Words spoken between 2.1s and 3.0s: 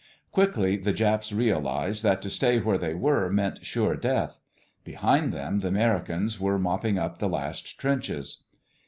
to stay where they